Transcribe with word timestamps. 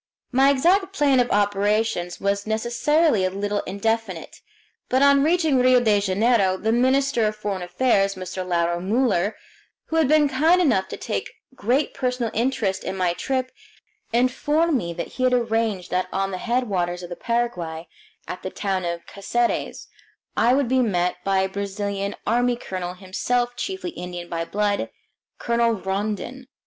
My 0.31 0.49
exact 0.49 0.93
plan 0.93 1.19
of 1.19 1.29
operations 1.29 2.19
was 2.19 2.47
necessarily 2.47 3.23
a 3.23 3.29
little 3.29 3.61
indefinite, 3.67 4.41
but 4.89 5.03
on 5.03 5.21
reaching 5.23 5.59
Rio 5.59 5.79
de 5.79 5.99
Janeiro 5.99 6.57
the 6.57 6.71
minister 6.71 7.27
of 7.27 7.35
foreign 7.35 7.61
affairs, 7.61 8.15
Mr. 8.15 8.43
Lauro 8.43 8.79
Muller, 8.79 9.35
who 9.85 9.97
had 9.97 10.07
been 10.07 10.27
kind 10.27 10.59
enough 10.59 10.87
to 10.87 10.97
take 10.97 11.29
great 11.53 11.93
personal 11.93 12.31
interest 12.33 12.83
in 12.83 12.97
my 12.97 13.13
trip, 13.13 13.51
informed 14.11 14.73
me 14.75 14.91
that 14.91 15.05
he 15.09 15.23
had 15.23 15.33
arranged 15.33 15.91
that 15.91 16.07
on 16.11 16.31
the 16.31 16.39
headwaters 16.39 17.03
of 17.03 17.09
the 17.11 17.15
Paraguay, 17.15 17.87
at 18.27 18.41
the 18.41 18.49
town 18.49 18.83
of 18.85 19.05
Caceres, 19.05 19.87
I 20.35 20.55
would 20.55 20.67
be 20.67 20.79
met 20.81 21.17
by 21.23 21.41
a 21.41 21.47
Brazilian 21.47 22.15
Army 22.25 22.55
colonel, 22.55 22.95
himself 22.95 23.55
chiefly 23.55 23.91
Indian 23.91 24.29
by 24.29 24.45
blood, 24.45 24.89
Colonel 25.37 25.73
Rondon. 25.73 26.47